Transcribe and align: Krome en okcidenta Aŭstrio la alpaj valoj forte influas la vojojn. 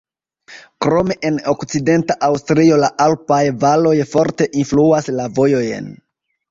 Krome 0.85 1.17
en 1.29 1.37
okcidenta 1.51 2.17
Aŭstrio 2.29 2.81
la 2.85 2.91
alpaj 3.07 3.43
valoj 3.67 3.95
forte 4.17 4.53
influas 4.65 5.17
la 5.21 5.33
vojojn. 5.39 5.97